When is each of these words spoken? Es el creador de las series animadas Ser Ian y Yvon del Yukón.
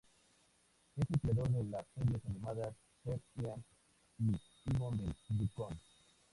Es 0.95 1.05
el 1.11 1.19
creador 1.19 1.49
de 1.51 1.63
las 1.65 1.85
series 1.93 2.25
animadas 2.25 2.75
Ser 3.03 3.21
Ian 3.35 3.63
y 4.17 4.31
Yvon 4.65 4.97
del 4.97 5.15
Yukón. 5.37 5.79